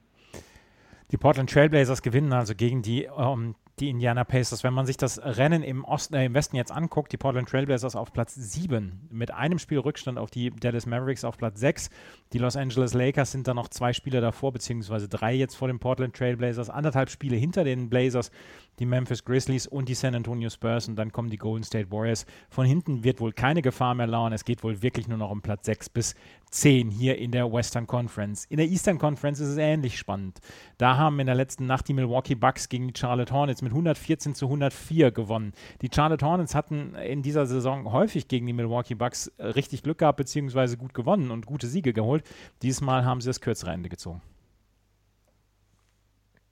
Die 1.12 1.18
Portland 1.18 1.50
Trailblazers 1.50 2.01
gewinnen 2.01 2.33
also 2.33 2.53
gegen 2.53 2.81
die 2.81 3.07
ähm, 3.18 3.56
die 3.79 3.89
Indiana 3.89 4.24
Pacers. 4.24 4.63
Wenn 4.63 4.74
man 4.74 4.85
sich 4.85 4.97
das 4.97 5.19
Rennen 5.24 5.62
im, 5.62 5.83
Osten, 5.83 6.15
äh, 6.15 6.25
im 6.25 6.33
Westen 6.33 6.56
jetzt 6.56 6.71
anguckt, 6.71 7.12
die 7.12 7.18
Portland 7.18 7.47
Trailblazers 7.47 7.95
auf 7.95 8.12
Platz 8.12 8.33
7 8.35 9.07
mit 9.12 9.31
einem 9.31 9.59
Spiel 9.59 9.79
Rückstand 9.79 10.18
auf 10.18 10.31
die 10.31 10.50
Dallas 10.51 10.85
Mavericks 10.85 11.24
auf 11.24 11.38
Platz 11.38 11.59
6. 11.59 11.89
Die 12.33 12.39
Los 12.39 12.56
Angeles 12.56 12.94
Lakers 12.94 13.31
sind 13.31 13.47
da 13.47 13.53
noch 13.53 13.68
zwei 13.68 13.94
Spiele 13.94 14.19
davor, 14.19 14.51
beziehungsweise 14.51 15.07
drei 15.07 15.33
jetzt 15.33 15.56
vor 15.56 15.68
den 15.68 15.79
Portland 15.79 16.15
Trailblazers, 16.15 16.69
anderthalb 16.69 17.09
Spiele 17.09 17.35
hinter 17.35 17.63
den 17.63 17.89
Blazers, 17.89 18.31
die 18.79 18.85
Memphis 18.85 19.25
Grizzlies 19.25 19.67
und 19.67 19.89
die 19.89 19.96
San 19.96 20.15
Antonio 20.15 20.50
Spurs 20.50 20.88
und 20.88 20.96
dann 20.96 21.12
kommen 21.12 21.29
die 21.29 21.38
Golden 21.38 21.63
State 21.63 21.91
Warriors. 21.91 22.25
Von 22.50 22.65
hinten 22.65 23.03
wird 23.03 23.19
wohl 23.19 23.34
keine 23.34 23.62
Gefahr 23.62 23.96
mehr 23.96 24.07
lauern. 24.07 24.34
Es 24.34 24.46
geht 24.46 24.63
wohl 24.63 24.81
wirklich 24.81 25.07
nur 25.07 25.17
noch 25.17 25.31
um 25.31 25.41
Platz 25.41 25.65
6 25.65 25.89
bis 25.89 26.15
10 26.51 26.89
hier 26.89 27.17
in 27.17 27.31
der 27.31 27.51
Western 27.51 27.88
Conference. 27.88 28.46
In 28.46 28.57
der 28.57 28.67
Eastern 28.67 28.98
Conference 28.98 29.39
ist 29.39 29.50
es 29.50 29.57
ähnlich 29.57 29.98
spannend. 29.98 30.39
Da 30.77 30.98
haben 30.98 31.19
in 31.19 31.25
der 31.25 31.36
letzten 31.36 31.65
Nacht 31.65 31.88
die 31.88 31.93
Milwaukee 31.93 32.36
Bucks 32.36 32.69
gegen 32.69 32.88
die 32.88 32.98
Charlotte 32.98 33.34
Hornets 33.34 33.62
mit 33.62 33.72
114 33.72 34.36
zu 34.36 34.46
104 34.46 35.12
gewonnen. 35.12 35.53
Die 35.81 35.89
Charlotte 35.93 36.25
Hornets 36.25 36.55
hatten 36.55 36.96
in 36.96 37.22
dieser 37.24 37.46
Saison 37.46 37.91
häufig 37.91 38.27
gegen 38.27 38.46
die 38.46 38.53
Milwaukee 38.53 38.96
Bucks 38.96 39.31
richtig 39.39 39.84
Glück 39.84 39.98
gehabt, 39.98 40.17
beziehungsweise 40.17 40.77
gut 40.77 40.93
gewonnen 40.93 41.31
und 41.31 41.46
gute 41.46 41.67
Siege 41.67 41.93
geholt. 41.93 42.24
Diesmal 42.62 43.05
haben 43.05 43.22
sie 43.22 43.29
das 43.29 43.41
kürzere 43.41 43.72
Ende 43.72 43.89
gezogen. 43.89 44.22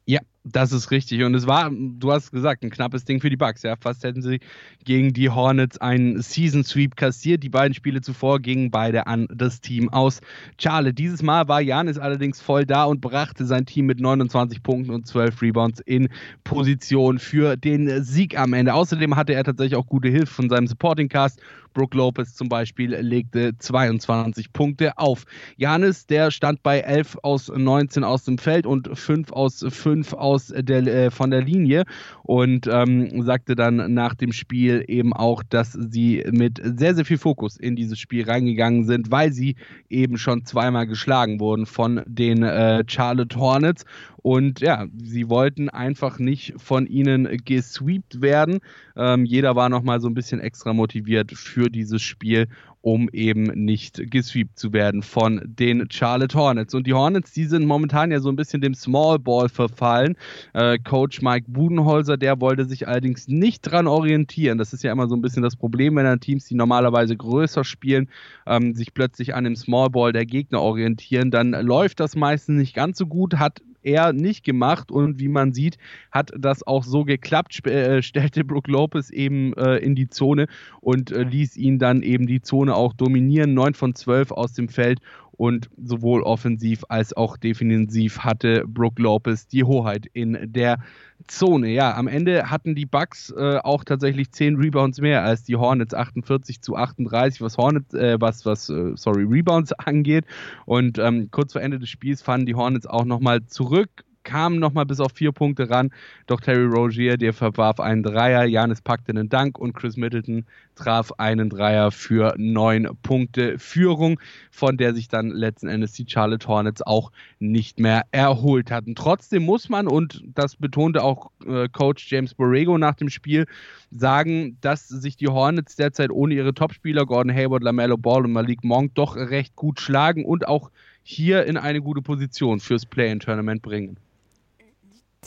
Ja, 0.06 0.22
das 0.46 0.72
ist 0.72 0.92
richtig. 0.92 1.24
Und 1.24 1.34
es 1.34 1.48
war, 1.48 1.72
du 1.72 2.12
hast 2.12 2.32
gesagt, 2.32 2.64
ein 2.64 2.70
knappes 2.70 3.04
Ding 3.04 3.20
für 3.20 3.32
die 3.32 3.36
Bucks. 3.36 3.64
Ja, 3.64 3.76
fast 3.76 4.04
hätten 4.04 4.22
sie 4.22 4.40
gegen 4.84 5.12
die 5.12 5.30
Hornets 5.30 5.80
einen 5.80 6.22
Season 6.22 6.64
Sweep 6.64 6.96
kassiert. 6.96 7.42
Die 7.42 7.50
beiden 7.50 7.74
Spiele 7.74 8.02
zuvor 8.02 8.40
gingen 8.40 8.70
beide 8.70 9.08
an 9.08 9.28
das 9.34 9.60
Team 9.60 9.90
aus 9.90 10.22
Charlotte. 10.60 10.94
Dieses 10.94 11.24
Mal 11.24 11.48
war 11.48 11.62
Janis 11.62 11.98
allerdings 11.98 12.42
voll 12.42 12.66
da 12.66 12.84
und 12.84 13.02
brachte 13.02 13.46
sein 13.46 13.66
Team 13.66 13.88
mit 13.88 14.00
29 14.00 14.62
Punkten 14.62 14.92
und 14.92 15.08
12 15.08 15.42
Rebounds 15.42 15.80
in 15.80 16.10
Position 16.44 17.18
für 17.18 17.58
den 17.58 18.04
Sieg 18.04 18.38
am 18.38 18.54
Ende. 18.54 18.76
Außerdem 18.76 19.16
hatte 19.16 19.34
er 19.34 19.44
tatsächlich 19.44 19.76
auch 19.76 19.88
gute 19.88 20.10
Hilfe 20.10 20.34
von 20.34 20.50
seinem 20.50 20.68
Supporting 20.68 21.10
Cast. 21.10 21.42
Brook 21.76 21.94
Lopez 21.94 22.34
zum 22.34 22.48
Beispiel 22.48 22.96
legte 22.96 23.58
22 23.58 24.54
Punkte 24.54 24.98
auf. 24.98 25.26
Janis, 25.58 26.08
der 26.08 26.32
stand 26.32 26.64
bei 26.64 26.80
11 26.80 27.18
aus 27.22 27.52
19 27.54 28.04
aus 28.06 28.24
dem 28.24 28.38
Feld 28.38 28.66
und 28.66 28.98
5 28.98 29.32
aus 29.34 29.66
5 29.68 30.14
aus 30.14 30.35
aus 30.36 30.54
der, 30.56 30.86
äh, 30.86 31.12
von 31.12 31.32
der 31.32 31.42
Linie 31.42 31.86
und 32.24 32.68
ähm, 32.68 33.22
sagte 33.24 33.56
dann 33.56 33.94
nach 33.94 34.14
dem 34.16 34.32
Spiel 34.32 34.84
eben 34.88 35.14
auch, 35.14 35.42
dass 35.44 35.72
sie 35.72 36.24
mit 36.32 36.62
sehr, 36.62 36.94
sehr 36.94 37.06
viel 37.06 37.18
Fokus 37.18 37.58
in 37.58 37.76
dieses 37.76 38.00
Spiel 38.00 38.26
reingegangen 38.26 38.86
sind, 38.86 39.12
weil 39.12 39.32
sie 39.32 39.56
eben 39.90 40.18
schon 40.18 40.46
zweimal 40.46 40.88
geschlagen 40.88 41.40
wurden 41.40 41.66
von 41.66 42.02
den 42.06 42.44
äh, 42.44 42.84
Charlotte 42.88 43.38
Hornets 43.38 43.86
und 44.26 44.60
ja, 44.60 44.88
sie 44.98 45.30
wollten 45.30 45.70
einfach 45.70 46.18
nicht 46.18 46.56
von 46.58 46.88
ihnen 46.88 47.38
gesweept 47.46 48.22
werden. 48.22 48.58
Ähm, 48.96 49.24
jeder 49.24 49.56
war 49.56 49.70
nochmal 49.70 50.02
so 50.02 50.08
ein 50.08 50.16
bisschen 50.16 50.40
extra 50.40 50.74
motiviert 50.74 51.32
für 51.32 51.70
dieses 51.70 52.02
Spiel, 52.02 52.48
um 52.82 53.08
eben 53.10 53.44
nicht 53.44 54.02
gesweept 54.10 54.58
zu 54.58 54.74
werden 54.74 55.04
von 55.04 55.44
den 55.46 55.92
Charlotte 55.92 56.36
Hornets. 56.36 56.74
Und 56.74 56.88
die 56.88 56.96
Hornets, 56.96 57.34
die 57.34 57.46
sind 57.46 57.68
momentan 57.68 58.10
ja 58.10 58.20
so 58.20 58.30
ein 58.30 58.36
bisschen 58.36 58.62
dem 58.62 58.74
Small 58.74 59.20
Ball 59.20 59.48
verfallen. 59.48 60.16
Äh, 60.54 60.80
Coach 60.80 61.22
Mike 61.22 61.46
Budenholzer, 61.48 62.18
der 62.18 62.42
wollte 62.42 62.66
sich 62.66 62.88
allerdings 62.88 63.28
nicht 63.28 63.62
dran 63.62 63.86
orientieren. 63.86 64.58
Das 64.58 64.74
ist 64.74 64.84
ja 64.84 64.92
immer 64.92 65.08
so 65.08 65.16
ein 65.16 65.22
bisschen 65.22 65.44
das 65.44 65.56
Problem, 65.56 65.98
wenn 65.98 66.06
dann 66.06 66.20
Teams, 66.20 66.46
die 66.46 66.56
normalerweise 66.56 67.16
größer 67.16 67.64
spielen, 67.64 68.10
ähm, 68.48 68.74
sich 68.74 68.96
plötzlich 68.96 69.36
an 69.36 69.44
dem 69.44 69.56
Small 69.56 69.92
Ball 69.92 70.14
der 70.14 70.26
Gegner 70.26 70.62
orientieren, 70.62 71.30
dann 71.30 71.52
läuft 71.52 72.00
das 72.00 72.16
meistens 72.16 72.58
nicht 72.58 72.74
ganz 72.74 72.98
so 72.98 73.06
gut, 73.06 73.36
hat 73.36 73.62
er 73.86 74.14
nicht 74.14 74.44
gemacht 74.44 74.92
und 74.92 75.20
wie 75.20 75.28
man 75.28 75.54
sieht, 75.54 75.78
hat 76.12 76.32
das 76.38 76.66
auch 76.66 76.84
so 76.84 77.06
geklappt, 77.06 77.66
äh, 77.68 78.02
stellte 78.04 78.44
Brook 78.44 78.68
Lopez 78.68 79.10
eben 79.10 79.54
äh, 79.54 79.78
in 79.78 79.96
die 79.96 80.10
Zone 80.10 80.48
und 80.82 81.12
äh, 81.12 81.24
ließ 81.24 81.56
ihn 81.58 81.80
dann 81.80 82.02
eben 82.02 82.28
die 82.28 82.42
Zone 82.42 82.76
auch 82.76 82.94
dominieren, 82.94 83.54
9 83.54 83.74
von 83.74 83.96
12 83.96 84.32
aus 84.32 84.54
dem 84.54 84.70
Feld 84.70 85.00
und 85.38 85.70
sowohl 85.78 86.22
offensiv 86.22 86.84
als 86.90 87.16
auch 87.16 87.38
defensiv 87.38 88.20
hatte 88.20 88.64
Brook 88.68 89.00
Lopez 89.00 89.48
die 89.48 89.64
Hoheit 89.64 90.06
in 90.14 90.38
der 90.44 90.80
Zone. 91.28 91.70
Ja, 91.70 91.96
am 91.96 92.08
Ende 92.08 92.50
hatten 92.50 92.76
die 92.76 92.86
Bucks 92.86 93.32
äh, 93.32 93.58
auch 93.58 93.84
tatsächlich 93.84 94.32
10 94.32 94.58
Rebounds 94.58 95.00
mehr 95.00 95.24
als 95.24 95.44
die 95.44 95.56
Hornets 95.56 95.94
48 95.94 96.62
zu 96.62 96.76
38, 96.76 97.42
was 97.42 97.58
Hornets, 97.58 97.94
äh, 97.94 98.18
was, 98.20 98.46
was, 98.46 98.70
äh, 98.70 98.92
sorry, 98.96 99.24
Rebounds 99.24 99.74
angeht. 99.80 100.26
Und 100.66 100.98
ähm, 100.98 101.30
kurz 101.32 101.54
vor 101.54 101.62
Ende 101.62 101.80
des 101.80 101.90
Spiels 101.90 102.22
fanden 102.22 102.46
die 102.46 102.56
Hornets 102.56 102.86
auch 102.88 103.06
nochmal 103.06 103.46
zurück 103.46 103.90
kamen 104.26 104.60
nochmal 104.60 104.86
bis 104.86 105.00
auf 105.00 105.14
vier 105.14 105.32
Punkte 105.32 105.70
ran. 105.70 105.92
Doch 106.28 106.42
Terry 106.42 106.66
Rogier, 106.66 107.16
der 107.16 107.32
verwarf 107.32 107.80
einen 107.80 108.04
Dreier, 108.04 108.44
Janis 108.44 108.82
packte 108.82 109.12
einen 109.12 109.30
Dank 109.30 109.58
und 109.58 109.74
Chris 109.74 109.96
Middleton 109.96 110.46
traf 110.76 111.14
einen 111.14 111.50
Dreier 111.50 111.92
für 111.92 112.34
neun 112.38 112.90
Punkte 113.02 113.58
Führung, 113.58 114.20
von 114.52 114.76
der 114.76 114.94
sich 114.94 115.08
dann 115.08 115.30
letzten 115.30 115.70
Endes 115.70 115.94
die 115.94 116.06
Charlotte 116.06 116.46
Hornets 116.48 116.82
auch 116.82 117.12
nicht 117.40 117.80
mehr 117.80 118.04
erholt 118.12 118.72
hatten. 118.72 118.96
Trotzdem 118.96 119.44
muss 119.44 119.70
man, 119.70 119.88
und 119.88 120.24
das 120.34 120.58
betonte 120.58 121.04
auch 121.04 121.32
äh, 121.48 121.70
Coach 121.70 122.12
James 122.12 122.34
Borrego 122.34 122.78
nach 122.78 122.96
dem 122.96 123.10
Spiel, 123.10 123.46
sagen, 123.92 124.58
dass 124.60 124.90
sich 124.90 125.16
die 125.16 125.28
Hornets 125.28 125.76
derzeit 125.76 126.10
ohne 126.12 126.34
ihre 126.34 126.54
Topspieler 126.54 127.06
Gordon 127.06 127.34
Hayward, 127.34 127.64
LaMelo 127.64 127.98
Ball 127.98 128.26
und 128.26 128.34
Malik 128.34 128.64
Monk 128.64 128.96
doch 128.96 129.16
recht 129.16 129.56
gut 129.56 129.80
schlagen 129.80 130.26
und 130.26 130.48
auch 130.48 130.72
hier 131.04 131.46
in 131.46 131.56
eine 131.56 131.82
gute 131.82 132.02
Position 132.02 132.60
fürs 132.60 132.88
Play-in-Tournament 132.88 133.62
bringen 133.62 133.98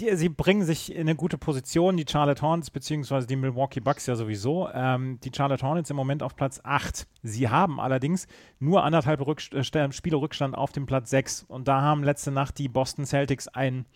die, 0.01 0.17
sie 0.17 0.29
bringen 0.29 0.65
sich 0.65 0.95
in 0.95 1.03
eine 1.03 1.15
gute 1.15 1.39
Position, 1.39 1.97
die 1.97 2.05
Charlotte 2.09 2.43
Hornets 2.43 2.71
beziehungsweise 2.71 3.27
die 3.27 3.37
Milwaukee 3.37 3.81
Bucks 3.81 4.07
ja 4.07 4.15
sowieso. 4.15 4.69
Ähm, 4.73 5.19
die 5.23 5.31
Charlotte 5.35 5.67
Hornets 5.67 5.91
im 5.91 5.97
Moment 5.97 6.23
auf 6.23 6.37
Platz 6.37 6.61
8. 6.63 7.07
Sie 7.23 7.49
haben 7.49 7.81
allerdings 7.81 8.27
nur 8.59 8.85
anderthalb 8.85 9.27
Rückst 9.27 9.55
äh, 9.55 9.93
Spiele 9.93 10.17
Rückstand 10.17 10.57
auf 10.57 10.73
dem 10.73 10.87
Platz 10.87 11.11
6. 11.11 11.45
Und 11.49 11.69
da 11.69 11.81
haben 11.81 12.05
letzte 12.05 12.31
Nacht 12.31 12.59
die 12.59 12.69
Boston 12.69 13.07
Celtics 13.07 13.49
ein, 13.49 13.87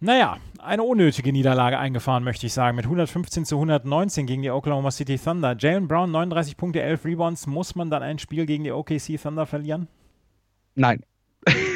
naja, 0.00 0.38
eine 0.58 0.82
unnötige 0.82 1.32
Niederlage 1.32 1.78
eingefahren, 1.78 2.24
möchte 2.24 2.46
ich 2.46 2.52
sagen, 2.52 2.76
mit 2.76 2.86
115 2.86 3.44
zu 3.44 3.56
119 3.56 4.26
gegen 4.26 4.42
die 4.42 4.50
Oklahoma 4.50 4.90
City 4.90 5.18
Thunder. 5.18 5.56
Jalen 5.58 5.88
Brown, 5.88 6.10
39 6.10 6.56
Punkte, 6.56 6.82
11 6.82 7.04
Rebounds. 7.04 7.46
Muss 7.46 7.74
man 7.74 7.90
dann 7.90 8.02
ein 8.02 8.18
Spiel 8.18 8.46
gegen 8.46 8.64
die 8.64 8.72
OKC 8.72 9.20
Thunder 9.22 9.46
verlieren? 9.46 9.88
Nein. 10.74 11.04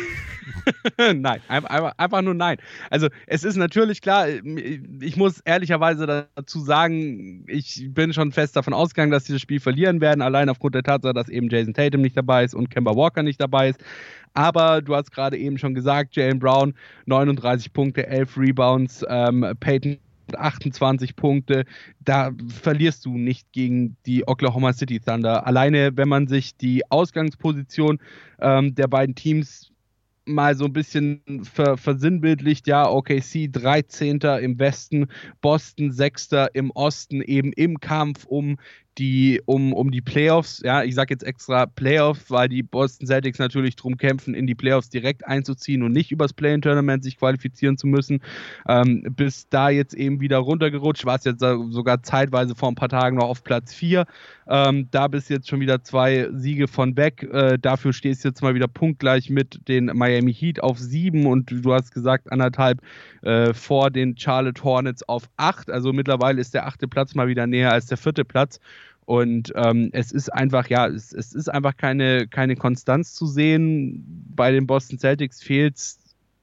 nein, 1.15 1.41
einfach, 1.49 1.93
einfach 1.97 2.23
nur 2.23 2.35
nein. 2.35 2.59
Also 2.91 3.09
es 3.27 3.45
ist 3.45 3.57
natürlich 3.57 4.01
klar, 4.01 4.29
ich 4.29 5.17
muss 5.17 5.41
ehrlicherweise 5.41 6.29
dazu 6.35 6.61
sagen, 6.61 7.45
ich 7.49 7.89
bin 7.91 8.13
schon 8.13 8.33
fest 8.33 8.57
davon 8.57 8.73
ausgegangen, 8.73 9.13
dass 9.13 9.25
sie 9.25 9.33
das 9.33 9.43
Spiel 9.43 9.61
verlieren 9.61 10.01
werden, 10.01 10.23
allein 10.23 10.49
aufgrund 10.49 10.75
der 10.75 10.83
Tatsache, 10.83 11.15
dass 11.15 11.29
eben 11.29 11.49
Jason 11.49 11.75
Tatum 11.75 12.01
nicht 12.01 12.17
dabei 12.17 12.45
ist 12.45 12.55
und 12.55 12.71
Kemba 12.71 12.95
Walker 12.95 13.23
nicht 13.23 13.41
dabei 13.41 13.71
ist. 13.71 13.83
Aber 14.35 14.83
du 14.83 14.95
hast 14.95 15.11
gerade 15.11 15.37
eben 15.37 15.59
schon 15.59 15.75
gesagt, 15.75 16.17
Jalen 16.17 16.39
Brown 16.39 16.75
39 17.07 17.73
Punkte, 17.73 18.07
11 18.07 18.37
Rebounds, 18.37 19.05
ähm, 19.09 19.45
Peyton 19.59 19.99
28 20.37 21.17
Punkte, 21.17 21.65
da 22.01 22.31
verlierst 22.49 23.05
du 23.05 23.17
nicht 23.17 23.51
gegen 23.53 23.97
die 24.07 24.27
Oklahoma 24.27 24.73
City 24.73 25.01
Thunder. 25.01 25.47
Alleine, 25.47 25.97
wenn 25.97 26.09
man 26.09 26.27
sich 26.27 26.57
die 26.57 26.83
Ausgangsposition 26.91 27.99
ähm, 28.41 28.75
der 28.75 28.89
beiden 28.89 29.15
Teams 29.15 29.71
mal 30.29 30.57
so 30.57 30.67
ein 30.67 30.73
bisschen 30.73 31.23
ver 31.45 31.77
versinnbildlicht, 31.77 32.67
ja, 32.67 32.89
OKC 32.89 33.51
13. 33.51 34.21
im 34.41 34.59
Westen, 34.59 35.09
Boston 35.41 35.91
6. 35.91 36.31
im 36.53 36.71
Osten, 36.71 37.23
eben 37.23 37.53
im 37.53 37.81
Kampf 37.81 38.25
um 38.27 38.59
die, 38.99 39.41
um, 39.47 39.73
um 39.73 39.91
die 39.91 40.01
Playoffs. 40.01 40.61
Ja, 40.65 40.83
ich 40.83 40.95
sage 40.95 41.15
jetzt 41.15 41.23
extra 41.23 41.67
Playoffs, 41.67 42.31
weil 42.31 42.49
die 42.49 42.63
Boston 42.63 43.07
Celtics 43.07 43.39
natürlich 43.39 43.77
darum 43.77 43.97
kämpfen, 43.97 44.35
in 44.35 44.47
die 44.47 44.55
Playoffs 44.55 44.91
direkt 44.91 45.27
einzuziehen 45.27 45.83
und 45.83 45.93
nicht 45.93 46.11
übers 46.11 46.33
Play-In-Tournament 46.33 47.05
sich 47.05 47.17
qualifizieren 47.19 47.79
zu 47.79 47.87
müssen. 47.87 48.21
Ähm, 48.69 49.05
bis 49.17 49.49
da 49.49 49.71
jetzt 49.71 49.95
eben 49.95 50.21
wieder 50.21 50.39
runtergerutscht, 50.39 51.07
war 51.07 51.17
es 51.17 51.25
jetzt 51.25 51.41
sogar 51.41 52.03
zeitweise 52.03 52.55
vor 52.55 52.69
ein 52.71 52.75
paar 52.75 52.89
Tagen 52.89 53.17
noch 53.17 53.29
auf 53.29 53.45
Platz 53.45 53.73
4. 53.73 54.05
Ähm, 54.49 54.89
da 54.91 55.09
bist 55.09 55.31
jetzt 55.31 55.49
schon 55.49 55.61
wieder 55.61 55.83
zwei 55.85 56.29
Siege 56.33 56.69
von 56.69 56.97
weg. 56.97 57.23
Äh, 57.31 57.59
dafür 57.59 57.93
stehst 57.93 58.25
du 58.25 58.29
jetzt 58.29 58.43
mal 58.43 58.55
wieder 58.55 58.69
punktgleich 58.69 59.31
mit 59.31 59.69
den 59.69 59.87
Miami 59.87 60.33
Heat 60.33 60.63
auf 60.63 60.79
7 60.79 61.27
und 61.27 61.51
du 61.51 61.73
hast 61.73 61.93
gesagt, 61.93 62.33
anderthalb 62.33 62.81
äh, 63.23 63.53
vor 63.53 63.91
den 63.91 64.17
Charlotte 64.17 64.63
Hornets 64.65 65.07
auf 65.09 65.29
8. 65.37 65.71
Also 65.71 65.93
mittlerweile 65.93 66.41
ist 66.41 66.55
der 66.55 66.67
achte 66.67 66.89
Platz 66.89 67.15
mal 67.15 67.29
wieder 67.29 67.47
näher 67.47 67.73
als 67.73 67.87
der 67.87 67.99
vierte 67.99 68.25
Platz. 68.25 68.59
Und 69.09 69.55
ähm, 69.55 69.89
es 69.95 70.13
ist 70.13 70.31
einfach, 70.35 70.69
ja, 70.69 70.87
es, 70.87 71.15
es, 71.15 71.33
ist 71.33 71.49
einfach 71.49 71.79
keine, 71.79 72.29
keine 72.29 72.57
Konstanz 72.57 73.15
zu 73.15 73.25
sehen. 73.25 74.05
Bei 74.37 74.53
den 74.53 74.67
Boston 74.67 74.99
Celtics 74.99 75.43
fehlt 75.43 75.77
es 75.77 75.99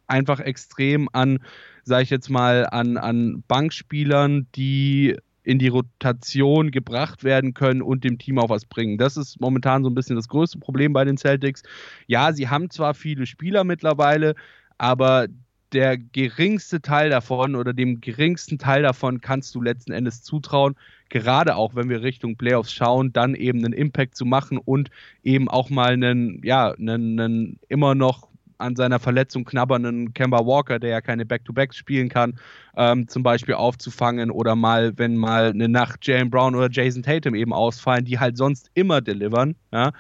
einfach 0.08 0.40
extrem 0.40 1.08
an, 1.14 1.38
sage 1.84 2.02
ich 2.02 2.10
jetzt 2.10 2.32
mal, 2.32 2.66
an, 2.66 2.98
an 2.98 3.44
Bankspielern, 3.48 4.48
die 4.56 5.16
in 5.44 5.60
die 5.60 5.68
Rotation 5.68 6.72
gebracht 6.72 7.24
werden 7.24 7.54
können 7.54 7.84
und 7.84 8.04
dem 8.04 8.18
Team 8.18 8.40
auch 8.40 8.50
was 8.50 8.66
bringen. 8.66 8.98
Das 8.98 9.16
ist 9.16 9.40
momentan 9.40 9.84
so 9.84 9.92
ein 9.92 9.96
bisschen 9.96 10.16
das 10.16 10.28
größte 10.28 10.58
Problem 10.58 10.92
bei 10.92 11.06
den 11.06 11.18
Celtics. 11.18 11.62
Ja, 12.08 12.34
sie 12.34 12.50
haben 12.50 12.72
zwar 12.72 12.96
viele 12.96 13.28
Spieler 13.28 13.64
mittlerweile, 13.64 14.34
aber 14.80 15.28
der 15.76 15.98
geringste 15.98 16.82
Teil 16.82 17.10
davon 17.10 17.56
oder 17.56 17.74
dem 17.74 18.00
geringsten 18.00 18.58
Teil 18.58 18.82
davon 18.82 19.20
kannst 19.20 19.54
du 19.54 19.62
letzten 19.62 19.92
Endes 19.92 20.24
zutrauen, 20.24 20.76
gerade 21.10 21.58
auch 21.58 21.76
wenn 21.76 21.90
wir 21.90 22.02
Richtung 22.02 22.38
Playoffs 22.38 22.74
schauen, 22.74 23.12
dann 23.12 23.36
eben 23.36 23.64
einen 23.64 23.74
Impact 23.74 24.16
zu 24.16 24.26
machen 24.26 24.58
und 24.58 24.90
eben 25.22 25.50
auch 25.50 25.70
mal 25.70 25.92
einen, 25.92 26.42
ja, 26.44 26.72
einen, 26.72 27.20
einen 27.20 27.60
immer 27.68 27.94
noch 27.94 28.30
an 28.58 28.78
seiner 28.78 29.00
Verletzung 29.00 29.44
knabbernden 29.44 30.14
Kemba 30.14 30.46
Walker, 30.46 30.80
der 30.80 30.92
ja 30.92 31.02
keine 31.02 31.26
Back-to-Backs 31.26 31.76
spielen 31.76 32.08
kann, 32.08 32.40
ähm, 32.78 33.08
zum 33.10 33.22
Beispiel 33.22 33.56
aufzufangen 33.56 34.32
oder 34.32 34.56
mal, 34.56 34.98
wenn 34.98 35.18
mal 35.18 35.50
eine 35.50 35.68
Nacht 35.68 36.08
Jalen 36.08 36.30
Brown 36.30 36.56
oder 36.56 36.70
Jason 36.72 37.04
Tatum 37.04 37.36
eben 37.36 37.52
ausfallen, 37.52 38.06
die 38.06 38.18
halt 38.18 38.38
sonst 38.38 38.72
immer 38.74 39.02
delivern, 39.02 39.56
ja, 39.74 39.92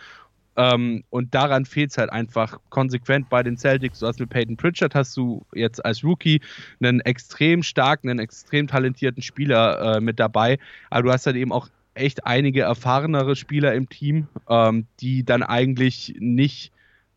ähm, 0.58 1.04
und 1.10 1.34
daran 1.34 1.66
fehlt 1.66 1.92
es 1.92 1.98
halt 1.98 2.12
einfach 2.12 2.60
konsequent 2.70 3.30
bei 3.30 3.44
den 3.44 3.58
Celtics. 3.58 4.00
Du 4.00 4.08
hast 4.08 4.20
mit 4.20 4.30
Peyton 4.30 4.58
Pritchard 4.58 4.96
hast 4.96 5.16
du 5.18 5.46
jetzt 5.54 5.84
als 5.84 6.04
Rookie 6.04 6.42
einen 6.82 7.02
extrem 7.02 7.64
starken, 7.64 8.10
einen 8.10 8.20
extrem 8.20 8.68
talentierten 8.68 9.22
Spieler 9.22 9.98
äh, 9.98 10.02
mit 10.02 10.20
dabei. 10.20 10.58
Aber 10.90 11.04
du 11.04 11.12
hast 11.12 11.26
halt 11.26 11.36
eben 11.36 11.52
auch 11.52 11.68
echt 11.94 12.26
einige 12.26 12.62
erfahrenere 12.62 13.36
Spieler 13.36 13.74
im 13.74 13.90
Team, 13.90 14.28
ähm, 14.50 14.86
die 15.00 15.24
dann 15.24 15.44
eigentlich 15.44 16.16
nicht 16.20 16.72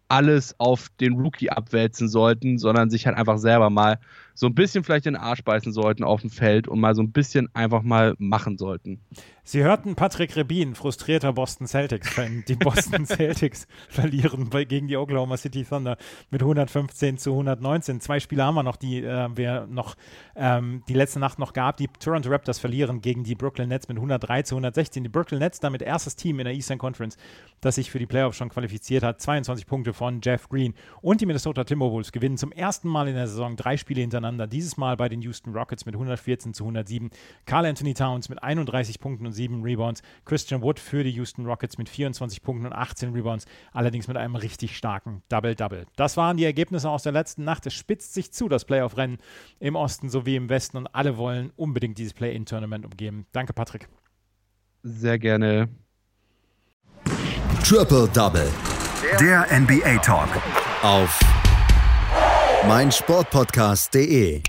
alles 0.08 0.58
auf 0.58 0.88
den 1.00 1.14
Rookie 1.14 1.50
abwälzen 1.50 2.08
sollten, 2.08 2.58
sondern 2.58 2.90
sich 2.90 3.06
halt 3.06 3.16
einfach 3.16 3.38
selber 3.38 3.70
mal 3.70 3.98
so 4.38 4.46
ein 4.46 4.54
bisschen 4.54 4.84
vielleicht 4.84 5.06
den 5.06 5.16
Arsch 5.16 5.42
beißen 5.42 5.72
sollten 5.72 6.04
auf 6.04 6.20
dem 6.20 6.30
Feld 6.30 6.68
und 6.68 6.78
mal 6.78 6.94
so 6.94 7.02
ein 7.02 7.10
bisschen 7.10 7.48
einfach 7.54 7.82
mal 7.82 8.14
machen 8.18 8.56
sollten. 8.56 9.00
Sie 9.42 9.64
hörten 9.64 9.96
Patrick 9.96 10.36
Rebin, 10.36 10.76
frustrierter 10.76 11.32
Boston 11.32 11.66
Celtics-Fan. 11.66 12.44
Die 12.46 12.54
Boston 12.54 13.04
Celtics 13.06 13.66
verlieren 13.88 14.48
bei, 14.48 14.64
gegen 14.64 14.86
die 14.86 14.96
Oklahoma 14.96 15.38
City 15.38 15.64
Thunder 15.64 15.96
mit 16.30 16.42
115 16.42 17.18
zu 17.18 17.30
119. 17.32 18.00
Zwei 18.00 18.20
Spiele 18.20 18.44
haben 18.44 18.54
wir 18.54 18.62
noch, 18.62 18.76
die 18.76 19.02
äh, 19.02 19.28
wir 19.34 19.66
noch 19.66 19.96
ähm, 20.36 20.84
die 20.88 20.94
letzte 20.94 21.18
Nacht 21.18 21.40
noch 21.40 21.52
gab. 21.52 21.78
Die 21.78 21.88
Toronto 21.88 22.28
Raptors 22.28 22.60
verlieren 22.60 23.00
gegen 23.00 23.24
die 23.24 23.34
Brooklyn 23.34 23.70
Nets 23.70 23.88
mit 23.88 23.96
103 23.96 24.42
zu 24.42 24.54
116. 24.54 25.02
Die 25.02 25.08
Brooklyn 25.08 25.40
Nets 25.40 25.58
damit 25.58 25.82
erstes 25.82 26.14
Team 26.14 26.38
in 26.38 26.44
der 26.44 26.54
Eastern 26.54 26.78
Conference, 26.78 27.16
das 27.60 27.74
sich 27.74 27.90
für 27.90 27.98
die 27.98 28.06
Playoffs 28.06 28.36
schon 28.36 28.50
qualifiziert 28.50 29.02
hat. 29.02 29.20
22 29.20 29.66
Punkte 29.66 29.94
von 29.94 30.20
Jeff 30.22 30.48
Green. 30.48 30.74
Und 31.00 31.22
die 31.22 31.26
Minnesota 31.26 31.64
Timberwolves 31.64 32.12
gewinnen 32.12 32.36
zum 32.36 32.52
ersten 32.52 32.88
Mal 32.88 33.08
in 33.08 33.14
der 33.14 33.26
Saison 33.26 33.56
drei 33.56 33.76
Spiele 33.78 34.02
hintereinander 34.02 34.27
hintereinander. 34.28 34.46
Dieses 34.46 34.76
Mal 34.76 34.96
bei 34.96 35.08
den 35.08 35.22
Houston 35.22 35.54
Rockets 35.54 35.86
mit 35.86 35.94
114 35.94 36.54
zu 36.54 36.64
107. 36.64 37.10
Carl 37.46 37.66
Anthony 37.66 37.94
Towns 37.94 38.28
mit 38.28 38.42
31 38.42 39.00
Punkten 39.00 39.26
und 39.26 39.32
7 39.32 39.62
Rebounds. 39.62 40.02
Christian 40.24 40.62
Wood 40.62 40.78
für 40.78 41.02
die 41.02 41.10
Houston 41.10 41.46
Rockets 41.46 41.78
mit 41.78 41.88
24 41.88 42.42
Punkten 42.42 42.66
und 42.66 42.72
18 42.72 43.12
Rebounds. 43.12 43.46
Allerdings 43.72 44.08
mit 44.08 44.16
einem 44.16 44.36
richtig 44.36 44.76
starken 44.76 45.22
Double-Double. 45.28 45.86
Das 45.96 46.16
waren 46.16 46.36
die 46.36 46.44
Ergebnisse 46.44 46.90
aus 46.90 47.02
der 47.02 47.12
letzten 47.12 47.44
Nacht. 47.44 47.66
Es 47.66 47.74
spitzt 47.74 48.14
sich 48.14 48.32
zu, 48.32 48.48
das 48.48 48.64
Playoff-Rennen 48.64 49.18
im 49.60 49.76
Osten 49.76 50.08
sowie 50.08 50.36
im 50.36 50.48
Westen. 50.48 50.76
Und 50.76 50.86
alle 50.94 51.16
wollen 51.16 51.52
unbedingt 51.56 51.98
dieses 51.98 52.14
Play-In-Tournament 52.14 52.84
umgeben. 52.84 53.26
Danke, 53.32 53.52
Patrick. 53.52 53.88
Sehr 54.82 55.18
gerne. 55.18 55.68
Triple 57.64 58.08
Double. 58.08 58.50
Der 59.20 59.46
NBA 59.50 59.98
Talk. 59.98 60.28
Auf 60.82 61.18
meinsportpodcast.de. 62.66 64.42